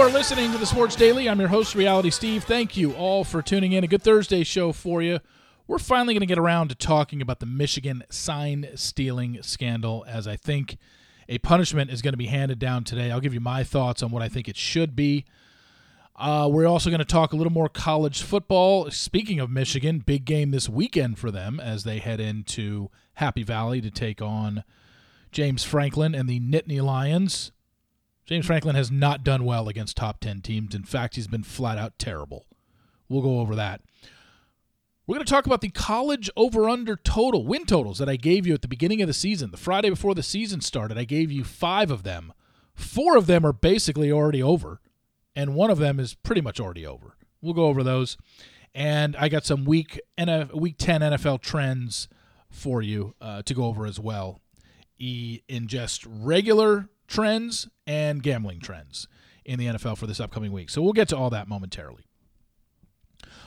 [0.00, 1.28] are listening to the Sports Daily.
[1.28, 2.44] I'm your host, Reality Steve.
[2.44, 3.84] Thank you all for tuning in.
[3.84, 5.20] A good Thursday show for you.
[5.66, 10.26] We're finally going to get around to talking about the Michigan sign stealing scandal, as
[10.26, 10.78] I think
[11.28, 13.10] a punishment is going to be handed down today.
[13.10, 15.26] I'll give you my thoughts on what I think it should be.
[16.16, 18.90] Uh, we're also going to talk a little more college football.
[18.90, 23.82] Speaking of Michigan, big game this weekend for them as they head into Happy Valley
[23.82, 24.64] to take on
[25.30, 27.52] James Franklin and the Nittany Lions.
[28.30, 30.74] James Franklin has not done well against top 10 teams.
[30.74, 32.46] In fact, he's been flat out terrible.
[33.08, 33.80] We'll go over that.
[35.06, 38.46] We're going to talk about the college over under total, win totals that I gave
[38.46, 39.50] you at the beginning of the season.
[39.50, 42.32] The Friday before the season started, I gave you five of them.
[42.74, 44.80] Four of them are basically already over
[45.34, 47.16] and one of them is pretty much already over.
[47.40, 48.16] We'll go over those,
[48.74, 52.08] and I got some week NF, week ten NFL trends
[52.50, 54.40] for you uh, to go over as well,
[54.98, 59.06] e, in just regular trends and gambling trends
[59.44, 60.70] in the NFL for this upcoming week.
[60.70, 62.04] So we'll get to all that momentarily.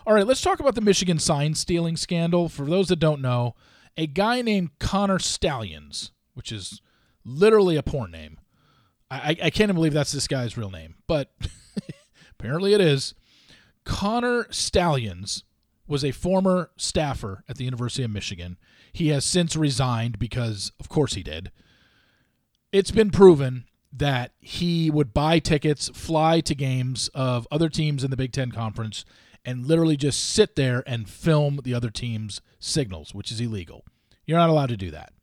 [0.06, 2.50] All right, let's talk about the Michigan sign stealing scandal.
[2.50, 3.56] For those that don't know,
[3.96, 6.82] a guy named Connor Stalions, which is
[7.24, 8.38] literally a porn name.
[9.10, 11.32] I, I can't believe that's this guy's real name, but
[12.32, 13.14] apparently it is.
[13.86, 15.44] Connor Stalions
[15.88, 18.58] was a former staffer at the University of Michigan.
[18.92, 21.52] He has since resigned because, of course, he did.
[22.74, 28.10] It's been proven that he would buy tickets, fly to games of other teams in
[28.10, 29.06] the Big Ten Conference,
[29.46, 33.86] and literally just sit there and film the other team's signals, which is illegal.
[34.26, 35.14] You're not allowed to do that.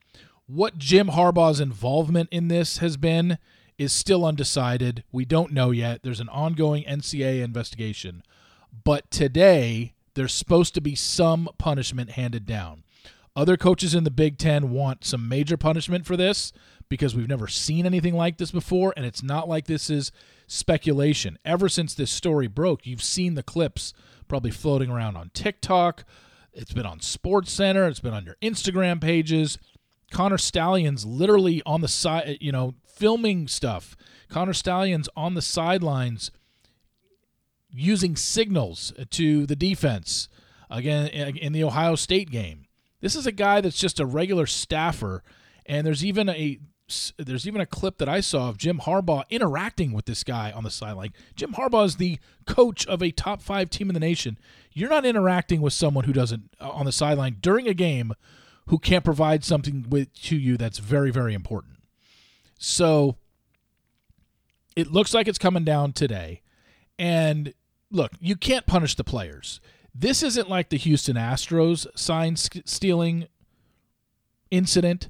[0.46, 3.36] What Jim Harbaugh's involvement in this has been
[3.76, 5.02] is still undecided.
[5.10, 6.04] We don't know yet.
[6.04, 8.22] There's an ongoing NCAA investigation.
[8.84, 12.84] But today, there's supposed to be some punishment handed down.
[13.34, 16.52] Other coaches in the Big Ten want some major punishment for this
[16.90, 20.12] because we've never seen anything like this before, and it's not like this is
[20.46, 21.39] speculation.
[21.45, 23.95] Ever since this story broke, you've seen the clips
[24.28, 26.05] probably floating around on TikTok.
[26.52, 27.86] It's been on Sports Center.
[27.86, 29.56] It's been on your Instagram pages.
[30.11, 33.96] Connor Stalions literally on the side, you know, filming stuff.
[34.28, 36.33] Connor Stalions on the sidelines
[37.70, 40.28] using signals to the defense
[40.68, 42.67] again in the Ohio State game.
[43.01, 45.22] This is a guy that's just a regular staffer,
[45.67, 46.58] and there's even a
[47.18, 50.64] there's even a clip that I saw of Jim Harbaugh interacting with this guy on
[50.64, 51.12] the sideline.
[51.36, 54.39] Jim Harbaugh is the coach of a top five team in the nation.
[54.73, 58.12] You're not interacting with someone who doesn't uh, on the sideline during a game
[58.67, 61.78] who can't provide something with to you that's very very important.
[62.58, 63.17] So
[64.77, 66.42] it looks like it's coming down today.
[66.98, 67.55] And
[67.90, 69.61] look, you can't punish the players.
[69.95, 73.27] This isn't like the Houston Astros sign stealing
[74.51, 75.08] incident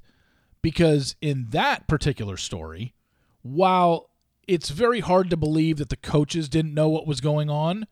[0.63, 2.95] because in that particular story,
[3.43, 4.11] while
[4.47, 7.87] it's very hard to believe that the coaches didn't know what was going on,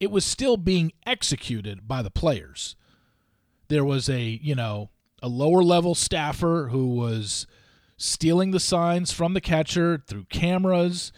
[0.00, 2.74] it was still being executed by the players.
[3.68, 4.90] There was a, you know,
[5.22, 7.46] a lower level staffer who was
[7.96, 11.12] stealing the signs from the catcher through cameras.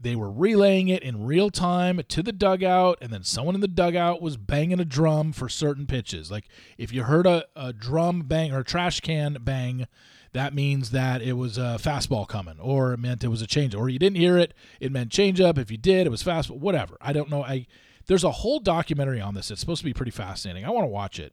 [0.00, 3.68] They were relaying it in real time to the dugout, and then someone in the
[3.68, 6.30] dugout was banging a drum for certain pitches.
[6.30, 9.86] Like if you heard a, a drum bang or a trash can bang,
[10.34, 13.74] that means that it was a fastball coming, or it meant it was a change.
[13.74, 15.58] Or you didn't hear it, it meant changeup.
[15.58, 16.58] If you did, it was fastball.
[16.58, 16.96] Whatever.
[17.00, 17.42] I don't know.
[17.42, 17.66] I
[18.06, 19.50] there's a whole documentary on this.
[19.50, 20.64] It's supposed to be pretty fascinating.
[20.64, 21.32] I want to watch it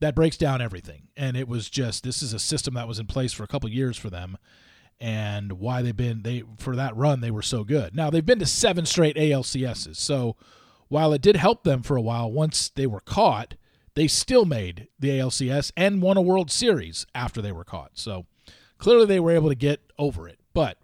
[0.00, 1.08] that breaks down everything.
[1.16, 3.68] And it was just this is a system that was in place for a couple
[3.68, 4.38] years for them,
[5.00, 7.96] and why they've been they for that run they were so good.
[7.96, 10.36] Now they've been to seven straight ALCSs, so
[10.88, 13.54] while it did help them for a while, once they were caught,
[13.98, 17.92] they still made the ALCS and won a World Series after they were caught.
[17.94, 18.26] So
[18.78, 20.38] clearly they were able to get over it.
[20.54, 20.78] But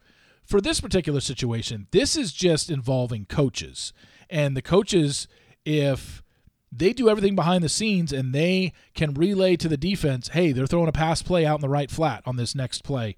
[0.44, 3.92] for this particular situation, this is just involving coaches.
[4.28, 5.28] And the coaches,
[5.64, 6.24] if
[6.72, 10.66] they do everything behind the scenes and they can relay to the defense, hey, they're
[10.66, 13.14] throwing a pass play out in the right flat on this next play.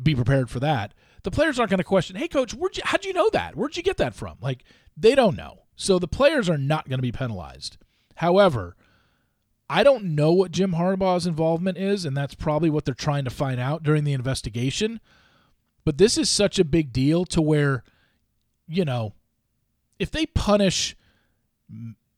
[0.00, 0.94] Be prepared for that.
[1.24, 3.56] The players aren't going to question, hey, coach, where'd you, how'd you know that?
[3.56, 4.36] Where'd you get that from?
[4.40, 4.62] Like,
[4.96, 5.64] they don't know.
[5.74, 7.76] So the players are not going to be penalized.
[8.16, 8.76] However,
[9.72, 13.30] I don't know what Jim Harbaugh's involvement is, and that's probably what they're trying to
[13.30, 15.00] find out during the investigation.
[15.86, 17.82] But this is such a big deal to where,
[18.68, 19.14] you know,
[19.98, 20.94] if they punish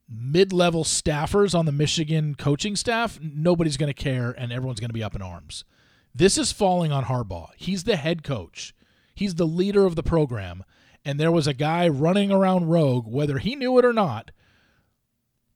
[0.09, 4.93] mid-level staffers on the Michigan coaching staff, nobody's going to care and everyone's going to
[4.93, 5.65] be up in arms.
[6.13, 7.51] This is falling on Harbaugh.
[7.57, 8.75] He's the head coach.
[9.15, 10.65] He's the leader of the program.
[11.05, 14.33] And there was a guy running around rogue, whether he knew it or not,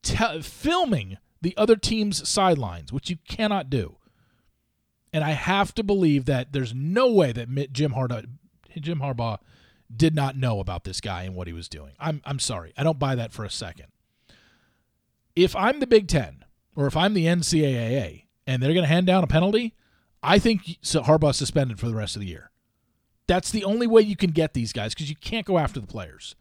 [0.05, 3.96] t- filming the other team's sidelines, which you cannot do.
[5.12, 8.26] And I have to believe that there's no way that Jim Harbaugh,
[8.79, 9.38] Jim Harbaugh
[9.94, 11.93] did not know about this guy and what he was doing.
[11.99, 12.73] I'm I'm sorry.
[12.76, 13.87] I don't buy that for a second.
[15.35, 16.44] If I'm the Big 10
[16.76, 19.75] or if I'm the NCAA and they're going to hand down a penalty,
[20.23, 22.50] I think Harbaugh's suspended for the rest of the year.
[23.26, 25.87] That's the only way you can get these guys because you can't go after the
[25.87, 26.35] players.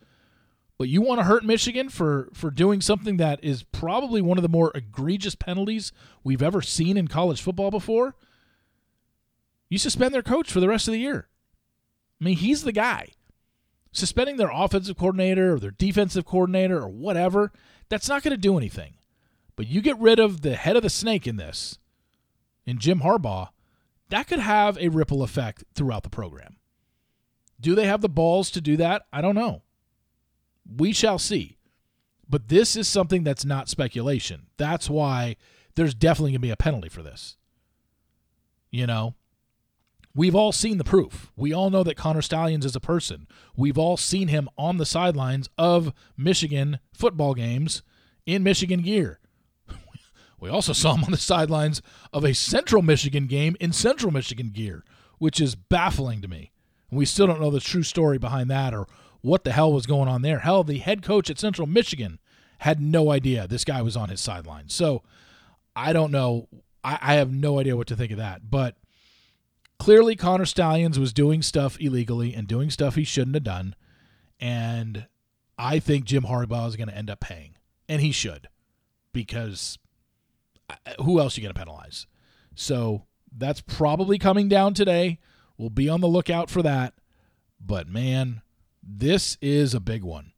[0.78, 4.44] But you want to hurt Michigan for for doing something that is probably one of
[4.44, 5.92] the more egregious penalties
[6.24, 8.16] we've ever seen in college football before?
[9.70, 11.28] You suspend their coach for the rest of the year.
[12.22, 13.10] I mean, he's the guy.
[13.92, 17.52] Suspending their offensive coordinator or their defensive coordinator or whatever,
[17.90, 18.94] that's not going to do anything.
[19.56, 21.80] But you get rid of the head of the snake in this,
[22.66, 23.50] in Jim Harbaugh,
[24.10, 26.58] that could have a ripple effect throughout the program.
[27.60, 29.04] Do they have the balls to do that?
[29.12, 29.64] I don't know.
[30.76, 31.58] We shall see.
[32.30, 34.48] But this is something that's not speculation.
[34.58, 35.38] That's why
[35.76, 37.38] there's definitely going to be a penalty for this.
[38.70, 39.16] You know,
[40.14, 41.32] we've all seen the proof.
[41.36, 43.28] We all know that Connor Stalions is a person.
[43.56, 47.82] We've all seen him on the sidelines of Michigan football games
[48.26, 49.20] in Michigan gear.
[50.40, 51.82] We also saw him on the sidelines
[52.14, 54.84] of a Central Michigan game in Central Michigan gear,
[55.18, 56.52] which is baffling to me.
[56.92, 58.86] And we still don't know the true story behind that or
[59.28, 60.40] what the hell was going on there.
[60.40, 62.20] Hell, the head coach at Central Michigan
[62.60, 64.70] had no idea this guy was on his sideline.
[64.70, 65.04] So
[65.76, 66.48] I don't know.
[66.84, 68.50] I, I have no idea what to think of that.
[68.50, 68.76] But
[69.78, 73.76] clearly, Connor Stalions was doing stuff illegally and doing stuff he shouldn't have done.
[74.40, 75.08] And
[75.58, 77.56] I think Jim Harbaugh is going to end up paying.
[77.90, 78.50] And he should
[79.14, 79.78] because
[80.70, 82.08] uh, who else are you going to penalize?
[82.56, 83.04] So
[83.36, 85.20] that's probably coming down today.
[85.58, 86.94] We'll be on the lookout for that.
[87.60, 88.42] But man,
[88.88, 90.32] this is a big one.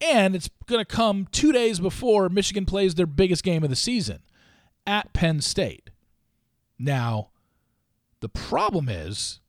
[0.00, 3.76] And it's going to come two days before Michigan plays their biggest game of the
[3.76, 4.20] season
[4.86, 5.90] at Penn State.
[6.78, 7.30] Now,
[8.20, 9.40] the problem is,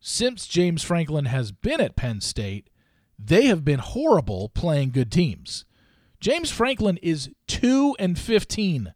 [0.00, 2.70] since James Franklin has been at Penn State,
[3.18, 5.64] they have been horrible playing good teams.
[6.20, 8.94] James Franklin is 2 and 15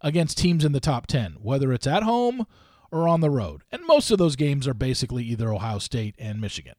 [0.00, 2.46] against teams in the top 10, whether it's at home
[2.92, 3.62] or on the road.
[3.72, 6.74] And most of those games are basically either Ohio State and Michigan.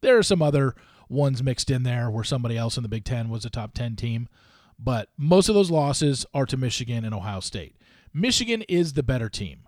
[0.00, 0.74] There are some other
[1.08, 3.96] ones mixed in there where somebody else in the Big Ten was a top 10
[3.96, 4.28] team.
[4.78, 7.76] But most of those losses are to Michigan and Ohio State.
[8.14, 9.66] Michigan is the better team.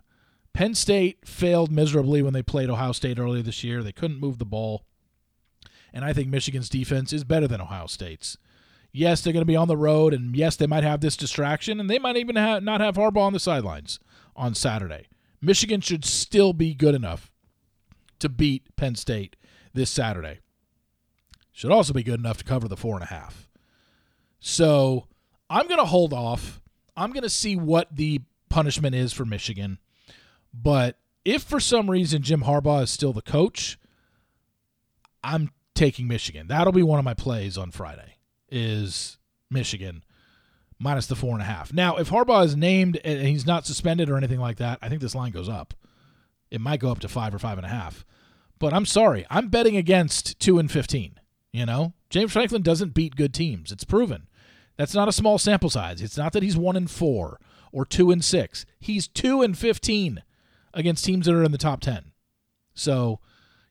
[0.53, 3.83] Penn State failed miserably when they played Ohio State earlier this year.
[3.83, 4.85] They couldn't move the ball.
[5.93, 8.37] And I think Michigan's defense is better than Ohio State's.
[8.93, 11.79] Yes, they're going to be on the road, and yes, they might have this distraction,
[11.79, 13.99] and they might even have, not have Harbaugh on the sidelines
[14.35, 15.07] on Saturday.
[15.41, 17.31] Michigan should still be good enough
[18.19, 19.37] to beat Penn State
[19.73, 20.39] this Saturday
[21.51, 23.49] should also be good enough to cover the four and a half.
[24.39, 25.07] So
[25.49, 26.61] I'm going to hold off.
[26.95, 29.79] I'm going to see what the punishment is for Michigan.
[30.53, 33.77] But if for some reason Jim Harbaugh is still the coach,
[35.23, 36.47] I'm taking Michigan.
[36.47, 38.17] That'll be one of my plays on Friday.
[38.49, 39.17] Is
[39.49, 40.03] Michigan
[40.79, 41.71] minus the four and a half.
[41.71, 44.99] Now, if Harbaugh is named and he's not suspended or anything like that, I think
[44.99, 45.73] this line goes up.
[46.49, 48.03] It might go up to five or five and a half.
[48.59, 51.19] But I'm sorry, I'm betting against two and fifteen.
[51.53, 53.71] You know, James Franklin doesn't beat good teams.
[53.71, 54.27] It's proven.
[54.77, 56.01] That's not a small sample size.
[56.01, 57.39] It's not that he's one in four
[57.71, 58.65] or two and six.
[58.79, 60.23] He's two and fifteen
[60.73, 62.13] against teams that are in the top ten.
[62.73, 63.19] So,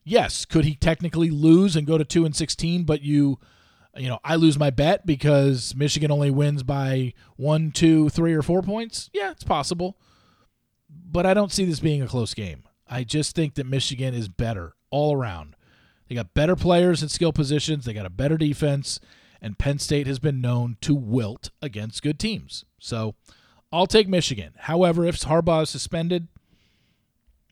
[0.04, 2.84] yes, could he technically lose and go to two and sixteen?
[2.84, 3.38] But you,
[3.96, 8.42] you know, I lose my bet because Michigan only wins by one, two, three, or
[8.42, 9.08] four points.
[9.14, 9.98] Yeah, it's possible,
[10.88, 12.64] but I don't see this being a close game.
[12.86, 15.56] I just think that Michigan is better all around.
[16.10, 18.98] They got better players in skill positions, they got a better defense,
[19.40, 22.64] and Penn State has been known to wilt against good teams.
[22.80, 23.14] So
[23.72, 24.54] I'll take Michigan.
[24.58, 26.26] However, if Harbaugh is suspended,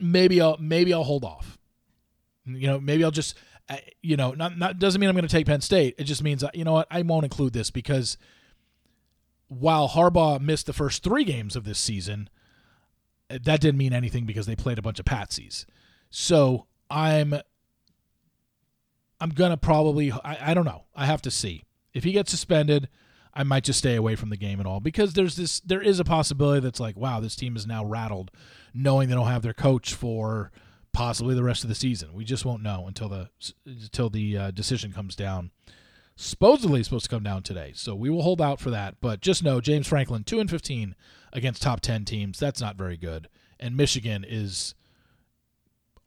[0.00, 1.56] maybe I'll maybe I'll hold off.
[2.44, 3.36] You know, maybe I'll just
[4.02, 5.94] you know, not not doesn't mean I'm going to take Penn State.
[5.96, 8.18] It just means you know what, I won't include this because
[9.46, 12.28] while Harbaugh missed the first 3 games of this season,
[13.28, 15.64] that didn't mean anything because they played a bunch of patsies.
[16.10, 17.34] So, I'm
[19.20, 20.84] I'm gonna probably I, I don't know.
[20.94, 21.64] I have to see.
[21.92, 22.88] If he gets suspended,
[23.34, 26.00] I might just stay away from the game at all because there's this there is
[26.00, 28.30] a possibility that's like, wow, this team is now rattled,
[28.75, 30.50] knowing they don't have their coach for
[30.92, 32.12] possibly the rest of the season.
[32.12, 33.30] We just won't know until the
[33.64, 35.50] until the uh, decision comes down.
[36.16, 38.96] Supposedly supposed to come down today, so we will hold out for that.
[39.00, 40.96] But just know James Franklin two and fifteen
[41.32, 42.40] against top ten teams.
[42.40, 43.28] That's not very good,
[43.60, 44.75] and Michigan is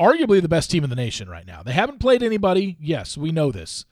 [0.02, 1.62] arguably the best team in the nation right now.
[1.62, 2.76] They haven't played anybody.
[2.80, 3.86] Yes, we know this.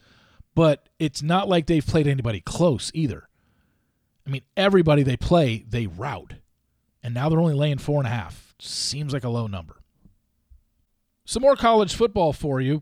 [0.55, 3.29] But it's not like they've played anybody close either.
[4.25, 6.33] I mean, everybody they play, they rout.
[7.03, 8.55] And now they're only laying four and a half.
[8.59, 9.77] Seems like a low number.
[11.25, 12.81] Some more college football for you.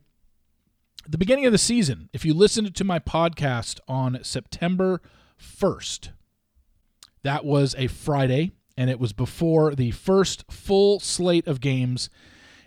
[1.07, 5.01] The beginning of the season, if you listened to my podcast on September
[5.39, 6.09] 1st,
[7.23, 12.09] that was a Friday, and it was before the first full slate of games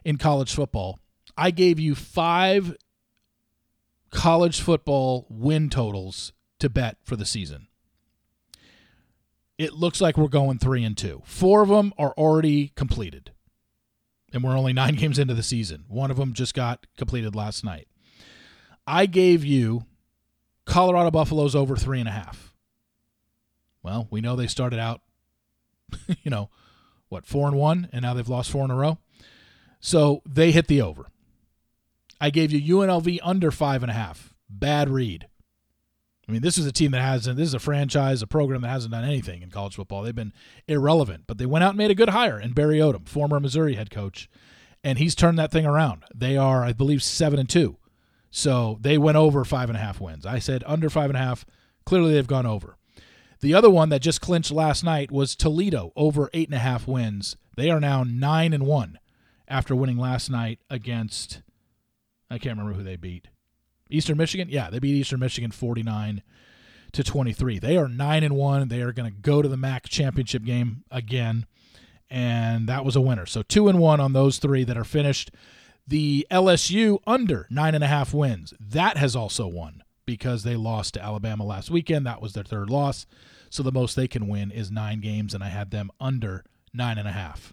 [0.04, 0.98] in college football.
[1.36, 2.76] I gave you five
[4.10, 7.68] college football win totals to bet for the season.
[9.58, 11.22] It looks like we're going three and two.
[11.24, 13.32] Four of them are already completed,
[14.32, 15.84] and we're only nine games into the season.
[15.88, 17.88] One of them just got completed last night.
[18.86, 19.84] I gave you
[20.64, 22.54] Colorado Buffaloes over three and a half.
[23.82, 25.00] Well, we know they started out,
[26.22, 26.50] you know,
[27.08, 28.98] what, four and one, and now they've lost four in a row.
[29.80, 31.06] So they hit the over.
[32.20, 34.34] I gave you UNLV under five and a half.
[34.48, 35.26] Bad read.
[36.28, 38.68] I mean, this is a team that hasn't, this is a franchise, a program that
[38.68, 40.02] hasn't done anything in college football.
[40.02, 40.34] They've been
[40.68, 43.74] irrelevant, but they went out and made a good hire in Barry Odom, former Missouri
[43.74, 44.28] head coach,
[44.84, 46.04] and he's turned that thing around.
[46.14, 47.78] They are, I believe, seven and two.
[48.30, 50.24] So they went over five and a half wins.
[50.24, 51.44] I said under five and a half.
[51.84, 52.76] Clearly, they've gone over.
[53.40, 56.86] The other one that just clinched last night was Toledo over eight and a half
[56.86, 57.36] wins.
[57.56, 59.00] They are now nine and one
[59.50, 61.42] after winning last night against
[62.30, 63.28] I can't remember who they beat.
[63.90, 64.48] Eastern Michigan?
[64.48, 66.22] Yeah, they beat Eastern Michigan 49
[66.92, 67.58] to 23.
[67.58, 68.68] They are 9 and 1.
[68.68, 71.46] They are going to go to the MAC championship game again
[72.10, 73.24] and that was a winner.
[73.24, 75.30] So 2 and 1 on those 3 that are finished.
[75.86, 78.52] The LSU under nine and a half wins.
[78.60, 82.06] That has also won because they lost to Alabama last weekend.
[82.06, 83.06] That was their third loss.
[83.48, 86.98] So the most they can win is nine games, and I had them under nine
[86.98, 87.52] and a half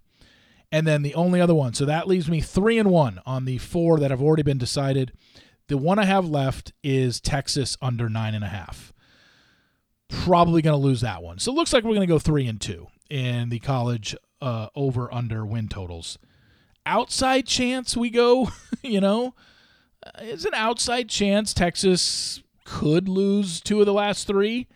[0.72, 1.74] and then the only other one.
[1.74, 5.14] So that leaves me three and one on the four that have already been decided.
[5.68, 8.94] The one I have left is Texas under nine and a half.
[10.10, 11.40] Probably going to lose that one.
[11.40, 14.68] So it looks like we're going to go three and two in the college uh,
[14.76, 16.18] over under win totals.
[16.86, 18.50] Outside chance we go,
[18.82, 19.36] you know,
[20.06, 24.68] uh, it's an outside chance Texas could lose two of the last three,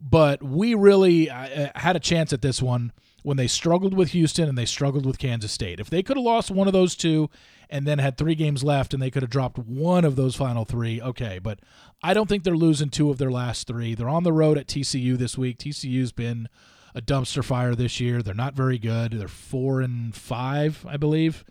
[0.00, 4.48] but we really uh, had a chance at this one when they struggled with Houston
[4.48, 5.80] and they struggled with Kansas State.
[5.80, 7.28] If they could have lost one of those two
[7.68, 10.64] and then had three games left and they could have dropped one of those final
[10.64, 11.38] three, okay.
[11.38, 11.60] But
[12.02, 13.94] I don't think they're losing two of their last three.
[13.94, 15.58] They're on the road at TCU this week.
[15.58, 16.48] TCU's been
[16.94, 18.22] a dumpster fire this year.
[18.22, 19.12] They're not very good.
[19.12, 21.44] They're four and five, I believe.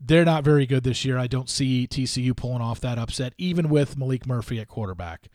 [0.00, 1.18] They're not very good this year.
[1.18, 5.28] I don't see TCU pulling off that upset, even with Maalik Murphy at quarterback.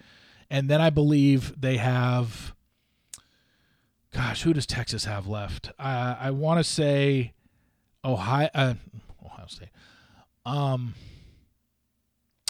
[0.49, 2.53] And then I believe they have
[4.13, 5.69] gosh, who does Texas have left?
[5.79, 7.33] Uh, I want to say
[8.03, 8.73] Ohio, uh,
[9.25, 9.69] Ohio State.
[10.45, 10.95] Um,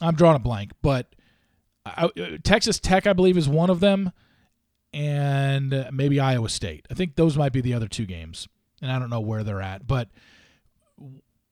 [0.01, 1.13] I'm drawing a blank, but
[1.85, 2.09] I,
[2.43, 4.11] Texas Tech, I believe, is one of them,
[4.93, 6.87] and maybe Iowa State.
[6.89, 8.47] I think those might be the other two games,
[8.81, 9.87] and I don't know where they're at.
[9.87, 10.09] But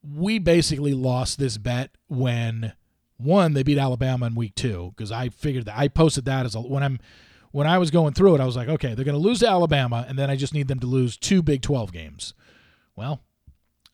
[0.04, 2.74] we basically lost this bet when
[3.18, 6.56] one they beat Alabama in week two because I figured that I posted that as
[6.56, 7.00] a when I'm
[7.58, 9.50] when I was going through it, I was like, okay, they're going to lose to
[9.50, 12.36] Alabama, and then I just need them to lose two Big 12 games.
[12.96, 13.24] Well,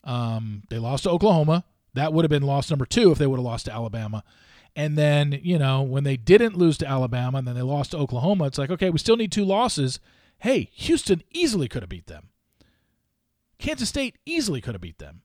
[0.04, 1.64] um, they lost to Oklahoma.
[1.94, 4.26] That would have been loss number two if they would have lost to Alabama.
[4.76, 7.98] And then, you know, when they didn't lose to Alabama and then they lost to
[7.98, 10.02] Oklahoma, it's like, okay, we still need two losses.
[10.40, 12.32] Hey, Houston easily could have beat them.
[13.60, 15.22] Kansas State easily could have beat them.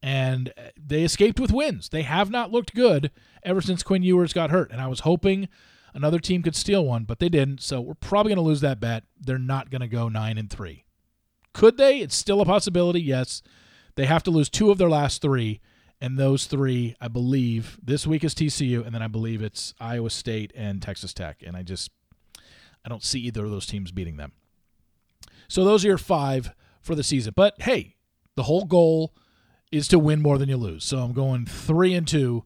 [0.00, 1.88] And they escaped with wins.
[1.88, 3.10] They have not looked good
[3.42, 4.70] ever since Quinn Ewers got hurt.
[4.70, 5.48] And I was hoping
[5.94, 7.60] Another team could steal one, but they didn't.
[7.60, 9.04] So we're probably going to lose that bet.
[9.20, 10.84] They're not going to go 9 and 3.
[11.52, 11.98] Could they?
[11.98, 13.00] It's still a possibility.
[13.00, 13.42] Yes.
[13.94, 15.60] They have to lose two of their last 3
[16.00, 20.10] and those 3, I believe, this week is TCU and then I believe it's Iowa
[20.10, 21.90] State and Texas Tech and I just
[22.84, 24.32] I don't see either of those teams beating them.
[25.46, 27.34] So those are your 5 for the season.
[27.36, 27.96] But hey,
[28.34, 29.14] the whole goal
[29.70, 30.84] is to win more than you lose.
[30.84, 32.44] So I'm going 3 and 2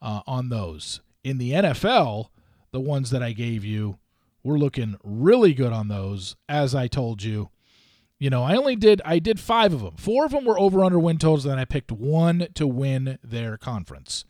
[0.00, 1.00] uh, on those.
[1.24, 2.28] In the NFL,
[2.74, 3.98] the ones that I gave you,
[4.42, 6.34] we're looking really good on those.
[6.48, 7.50] As I told you,
[8.18, 9.94] you know, I only did I did five of them.
[9.96, 11.44] Four of them were over under win totals.
[11.44, 14.24] And then I picked one to win their conference,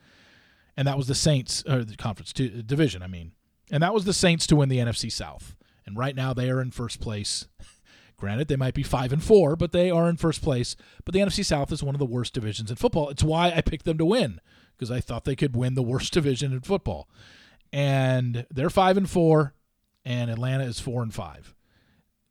[0.77, 3.03] and that was the Saints or the conference to, uh, division.
[3.03, 3.33] I mean,
[3.71, 5.57] and that was the Saints to win the NFC South.
[5.87, 7.49] And right now they are in first place.
[8.19, 10.77] Granted, they might be five and four, but they are in first place.
[11.07, 13.09] But the NFC South is one of the worst divisions in football.
[13.09, 14.39] It's why I picked them to win
[14.77, 17.09] because I thought they could win the worst division in football
[17.75, 19.53] and they're five and four,
[20.05, 21.57] and Atlanta is four and five.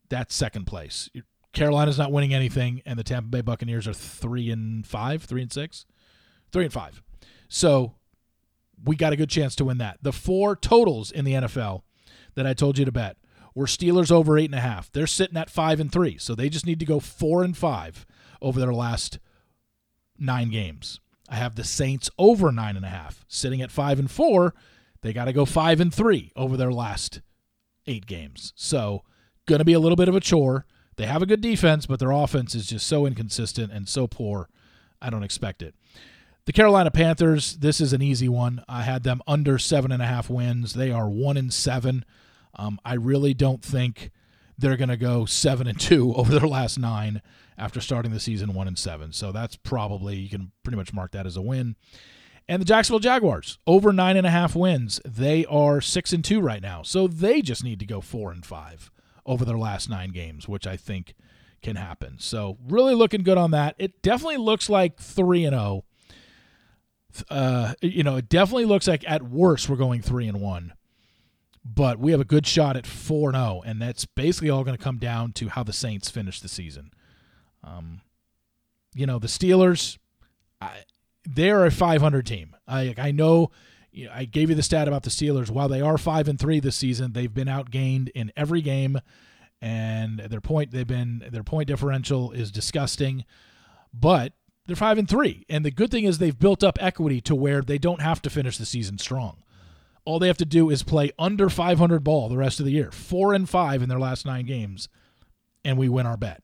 [0.07, 1.09] That's second place.
[1.51, 5.51] Carolina's not winning anything, and the Tampa Bay Buccaneers are three and five, three and
[5.51, 5.85] six,
[6.53, 7.03] three and five.
[7.49, 7.95] So
[8.85, 9.97] we got a good chance to win that.
[10.01, 11.81] The four totals in the NFL
[12.35, 13.17] that I told you to bet
[13.53, 14.89] were Steelers over eight and a half.
[14.93, 18.05] They're sitting at five and three, so they just need to go four and five
[18.41, 19.19] over their last
[20.17, 21.01] nine games.
[21.27, 24.53] I have the Saints over nine and a half, sitting at five and four.
[25.03, 27.21] They got to go five and three over their last
[27.85, 28.53] eight games.
[28.55, 29.03] So,
[29.45, 30.65] going to be a little bit of a chore.
[30.95, 34.49] They have a good defense, but their offense is just so inconsistent and so poor.
[35.01, 35.75] I don't expect it.
[36.45, 38.63] The Carolina Panthers, this is an easy one.
[38.67, 40.73] I had them under seven and a half wins.
[40.73, 42.05] They are one and seven.
[42.55, 44.11] Um, I really don't think
[44.57, 47.21] they're going to go seven and two over their last nine
[47.57, 49.11] after starting the season one and seven.
[49.11, 51.75] So that's probably you can pretty much mark that as a win.
[52.47, 54.99] And the Jacksonville Jaguars over nine and a half wins.
[55.05, 58.45] They are six and two right now, so they just need to go four and
[58.45, 58.91] five
[59.25, 61.15] over their last nine games, which I think
[61.61, 62.17] can happen.
[62.19, 63.75] So really looking good on that.
[63.77, 65.83] It definitely looks like three and zero.
[65.83, 65.83] Oh.
[67.29, 70.73] Uh, you know, it definitely looks like at worst we're going three and one
[71.65, 74.77] but we have a good shot at 4 and 0, and that's basically all going
[74.77, 76.91] to come down to how the Saints finish the season.
[77.63, 78.01] Um,
[78.93, 79.97] you know, the Steelers,
[80.59, 80.83] I,
[81.25, 82.55] they're a 500 team.
[82.67, 83.51] I, I know.
[83.91, 85.49] You know, I gave you the stat about the Steelers.
[85.49, 88.99] While they are five and three this season, they've been outgained in every game,
[89.61, 93.23] and their point they've been their point differential is disgusting.
[93.93, 94.33] But
[94.65, 97.61] they're five and three, and the good thing is they've built up equity to where
[97.61, 99.43] they don't have to finish the season strong.
[100.05, 102.91] All they have to do is play under 500 ball the rest of the year,
[102.91, 104.89] four and five in their last nine games,
[105.63, 106.42] and we win our bet.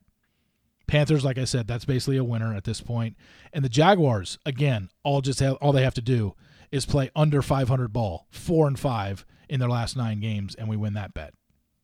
[0.89, 3.15] Panthers, like I said, that's basically a winner at this point.
[3.53, 6.35] And the Jaguars, again, all just have, all they have to do
[6.71, 10.77] is play under 500 ball, four and five in their last nine games, and we
[10.77, 11.33] win that bet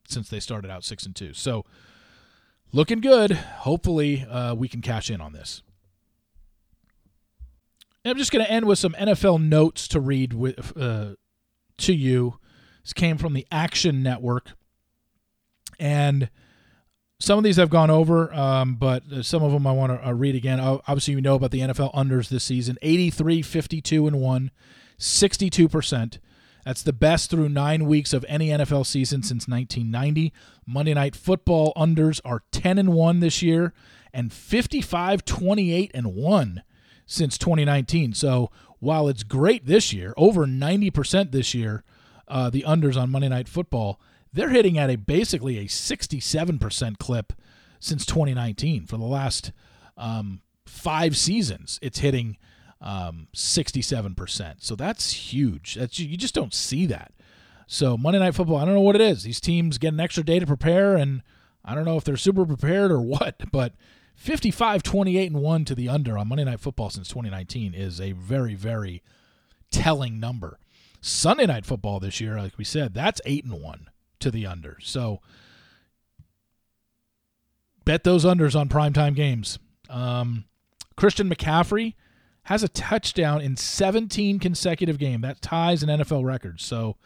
[0.08, 1.34] since they started out six and two.
[1.34, 1.66] So
[2.72, 3.32] looking good.
[3.32, 5.62] Hopefully, uh, we can cash in on this.
[8.04, 11.16] And I'm just going to end with some NFL notes to read with uh,
[11.80, 12.40] to you.
[12.84, 14.52] This came from the Action Network,
[15.80, 16.30] and
[17.20, 20.12] some of these I've gone over, um, but some of them I want to uh,
[20.12, 20.60] read again.
[20.60, 24.52] Obviously, you know about the NFL unders this season 83, 52, and 1,
[25.00, 26.20] 62%.
[26.66, 30.34] That's the best through nine weeks of any NFL season since 1990.
[30.66, 33.74] Monday Night Football unders are 10 and 1 this year
[34.12, 36.64] and 55, 28, and 1
[37.06, 38.14] since 2019.
[38.14, 38.50] So
[38.80, 41.84] while it's great this year, over 90% this year,
[42.28, 44.00] uh, the unders on Monday Night Football,
[44.36, 47.34] they're hitting at a basically a 67% clip
[47.80, 49.52] since 2019 for the last
[49.98, 51.80] um, five seasons.
[51.82, 52.38] It's hitting
[52.82, 54.56] um, 67%.
[54.60, 55.76] So that's huge.
[55.76, 57.14] That's you just don't see that.
[57.66, 59.24] So Monday Night Football, I don't know what it is.
[59.24, 61.24] These teams get an extra day to prepare, and
[61.64, 63.74] I don't know if they're super prepared or what, but
[64.16, 68.12] 55 28 and 1 to the under on Monday Night Football since 2019 is a
[68.12, 69.02] very, very
[69.72, 70.60] telling number.
[71.00, 73.90] Sunday Night Football this year, like we said, that's 8 and 1
[74.26, 74.78] to the under.
[74.82, 75.22] So
[77.86, 79.60] bet those unders on primetime games.
[79.88, 80.46] Um,
[80.98, 81.94] Christian McCaffrey
[82.46, 85.22] has a touchdown in 17 consecutive games.
[85.22, 86.60] That ties an NFL record.
[86.60, 86.98] So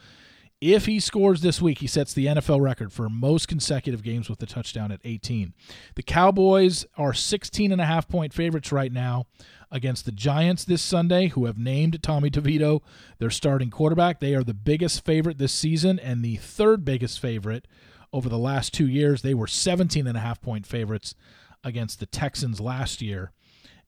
[0.61, 4.43] if he scores this week, he sets the NFL record for most consecutive games with
[4.43, 5.53] a touchdown at 18.
[5.95, 9.27] The Cowboys are 16 and a half point favorites right now
[9.71, 12.81] against the Giants this Sunday, who have named Tommy DeVito
[13.19, 14.19] their starting quarterback.
[14.19, 17.65] They are the biggest favorite this season and the third biggest favorite
[18.11, 19.21] over the last two years.
[19.21, 21.15] They were 17 and a half point favorites
[21.63, 23.31] against the Texans last year.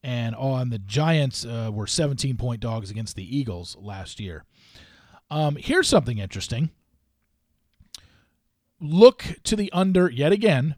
[0.02, 4.44] And on the Giants uh, were 17 point dogs against the Eagles last year.
[5.32, 6.68] Um, here's something interesting.
[8.78, 10.74] Look to the under yet again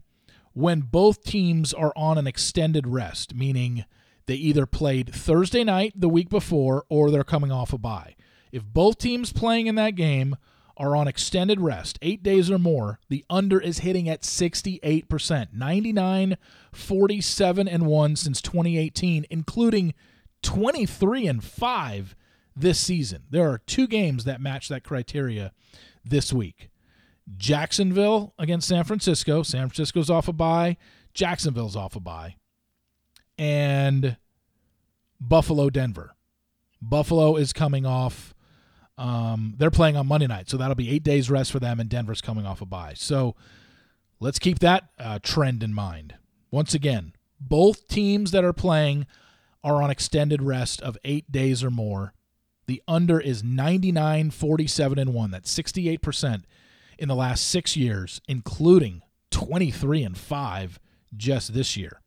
[0.53, 3.83] when both teams are on an extended rest, meaning
[4.27, 8.15] they either played Thursday night the week before or they're coming off a bye.
[8.49, 10.37] If both teams playing in that game
[10.77, 16.37] are on extended rest, eight days or more, the under is hitting at 68%, 99,
[16.71, 19.93] 47, and 1 since 2018, including
[20.41, 22.15] 23 and 5
[22.55, 23.23] this season.
[23.29, 25.51] There are two games that match that criteria
[26.03, 26.69] this week.
[27.37, 29.43] Jacksonville against San Francisco.
[29.43, 30.77] San Francisco's off a bye.
[31.13, 32.35] Jacksonville's off a bye
[33.37, 34.17] and
[35.19, 36.15] Buffalo Denver.
[36.81, 38.33] Buffalo is coming off.
[38.97, 41.89] Um, they're playing on Monday night, so that'll be eight days rest for them, and
[41.89, 42.93] Denver's coming off a bye.
[42.95, 43.35] So
[44.19, 46.15] let's keep that uh, trend in mind.
[46.51, 49.05] Once again, both teams that are playing
[49.63, 52.13] are on extended rest of eight days or more.
[52.67, 55.31] The under is 99, 47, and 1.
[55.31, 56.43] That's 68%
[56.97, 59.01] in the last six years, including
[59.31, 60.79] 23 and 5
[61.15, 62.01] just this year.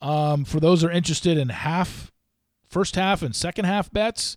[0.00, 2.12] Um, for those who are interested in half,
[2.68, 4.36] first half and second half bets,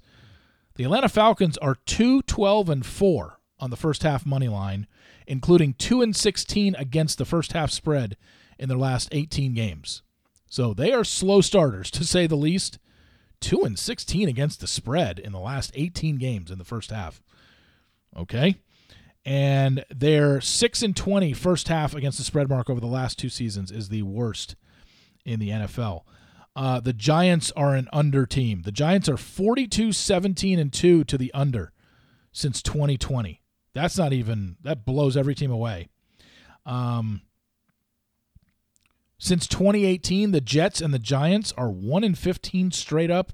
[0.76, 4.88] the Atlanta Falcons are 2 12 and 4 on the first half money line,
[5.28, 8.16] including 2 and 16 against the first half spread
[8.58, 10.02] in their last 18 games.
[10.48, 12.80] So they are slow starters, to say the least.
[13.42, 17.22] 2 and 16 against the spread in the last 18 games in the first half.
[18.16, 18.56] Okay?
[19.26, 23.30] And their 6 and 20 first half against the spread mark over the last two
[23.30, 24.56] seasons is the worst
[25.26, 26.04] in the NFL.
[26.56, 28.64] Uh, the Giants are an under team.
[28.64, 31.72] The Giants are 42 17 and 2 to the under
[32.32, 33.42] since 2020.
[33.74, 35.88] That's not even, that blows every team away.
[36.66, 37.22] Um,
[39.20, 43.34] since 2018, the Jets and the Giants are 1 in 15 straight up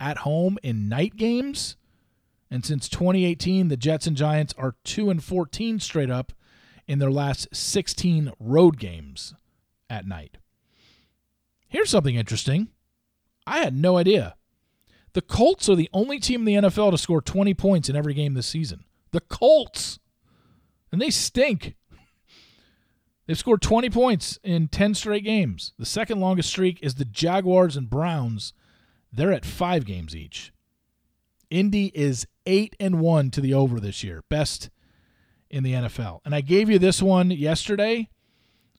[0.00, 1.76] at home in night games.
[2.50, 6.32] And since 2018, the Jets and Giants are 2 and 14 straight up
[6.88, 9.34] in their last 16 road games
[9.90, 10.38] at night.
[11.68, 12.68] Here's something interesting.
[13.46, 14.36] I had no idea.
[15.12, 18.14] The Colts are the only team in the NFL to score 20 points in every
[18.14, 18.84] game this season.
[19.12, 19.98] The Colts.
[20.90, 21.75] And they stink.
[23.26, 25.72] They've scored 20 points in 10 straight games.
[25.78, 28.52] The second longest streak is the Jaguars and Browns.
[29.12, 30.52] They're at 5 games each.
[31.50, 34.22] Indy is 8 and 1 to the over this year.
[34.28, 34.70] Best
[35.50, 36.20] in the NFL.
[36.24, 38.10] And I gave you this one yesterday,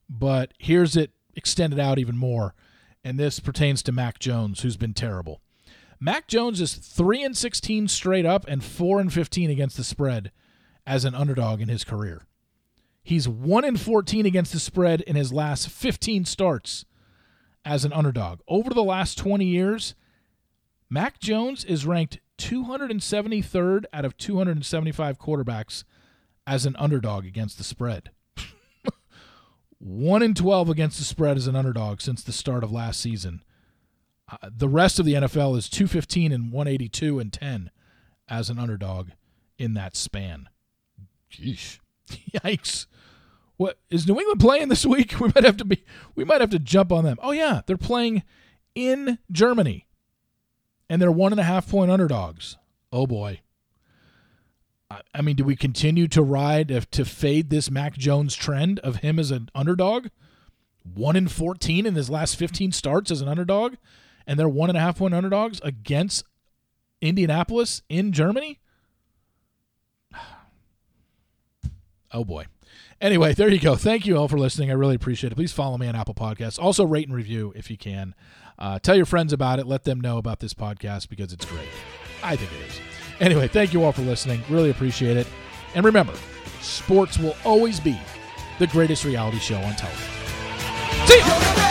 [0.10, 2.56] but here's it extended out even more.
[3.04, 5.42] And this pertains to Mac Jones, who's been terrible.
[6.00, 10.32] Mac Jones is 3 and 16 straight up and 4 and 15 against the spread
[10.86, 12.24] as an underdog in his career.
[13.08, 16.84] He's 1 in 14 against the spread in his last 15 starts
[17.64, 18.42] as an underdog.
[18.50, 19.96] Over the last 20 years,
[20.90, 25.86] Mac Jones is ranked 273rd out of 275 quarterbacks
[26.46, 28.12] as an underdog against the spread.
[29.80, 33.42] 1 in 12 against the spread as an underdog since the start of last season.
[34.30, 37.72] Uh, the rest of the NFL is 215 and 182 and 10
[38.28, 39.12] as an underdog
[39.58, 40.50] in that span.
[41.32, 41.80] Yeesh.
[42.34, 42.88] Yikes.
[43.58, 45.16] What is New England playing this week?
[45.20, 45.84] We might have to be
[46.16, 47.18] we might have to jump on them.
[47.22, 48.24] Oh yeah, they're playing
[48.76, 49.88] in Germany.
[50.90, 52.58] And they're one and a half point underdogs.
[52.94, 53.42] Oh boy.
[55.14, 58.98] I mean, do we continue to ride if, to fade this Mac Jones trend of
[58.98, 60.08] him as an underdog?
[60.84, 63.76] One in fourteen in his last fifteen starts as an underdog,
[64.26, 66.24] and they're one and a half point underdogs against
[67.02, 68.60] Indianapolis in Germany.
[72.18, 72.48] Oh boy.
[73.00, 73.76] Anyway, there you go.
[73.76, 74.72] Thank you all for listening.
[74.72, 75.36] I really appreciate it.
[75.36, 76.58] Please follow me on Apple Podcasts.
[76.58, 78.16] Also, rate and review if you can.
[78.58, 79.68] Uh, tell your friends about it.
[79.68, 81.70] Let them know about this podcast because it's great.
[82.24, 82.80] I think it is.
[83.20, 84.42] Anyway, thank you all for listening.
[84.50, 85.28] Really appreciate it.
[85.76, 86.14] And remember,
[86.60, 88.00] sports will always be
[88.58, 90.10] the greatest reality show on television.
[91.06, 91.18] See
[91.62, 91.67] you.